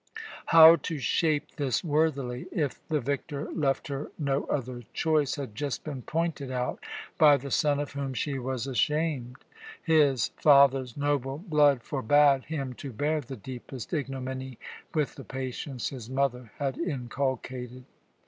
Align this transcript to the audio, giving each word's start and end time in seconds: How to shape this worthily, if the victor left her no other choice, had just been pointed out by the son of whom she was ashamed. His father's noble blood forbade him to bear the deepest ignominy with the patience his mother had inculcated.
How 0.47 0.77
to 0.77 0.97
shape 0.97 1.57
this 1.57 1.83
worthily, 1.83 2.47
if 2.51 2.79
the 2.87 2.99
victor 2.99 3.51
left 3.51 3.87
her 3.89 4.09
no 4.17 4.45
other 4.45 4.81
choice, 4.93 5.35
had 5.35 5.53
just 5.53 5.83
been 5.83 6.01
pointed 6.01 6.49
out 6.49 6.83
by 7.19 7.37
the 7.37 7.51
son 7.51 7.79
of 7.79 7.91
whom 7.93 8.15
she 8.15 8.39
was 8.39 8.65
ashamed. 8.65 9.35
His 9.83 10.29
father's 10.37 10.97
noble 10.97 11.37
blood 11.37 11.83
forbade 11.83 12.45
him 12.45 12.73
to 12.81 12.91
bear 12.91 13.21
the 13.21 13.37
deepest 13.37 13.93
ignominy 13.93 14.57
with 14.91 15.13
the 15.13 15.23
patience 15.23 15.89
his 15.89 16.09
mother 16.09 16.51
had 16.57 16.79
inculcated. 16.79 17.85